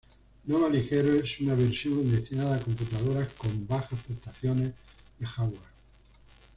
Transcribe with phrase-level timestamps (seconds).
[0.47, 4.71] Nova Ligero es una versión destinada a computadoras con bajas prestaciones
[5.19, 5.69] de hardware.